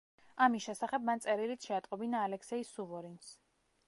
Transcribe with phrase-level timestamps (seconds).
[0.43, 3.29] ამის შესახებ მან წერილით შეატყობინა ალექსეი სუვორინს.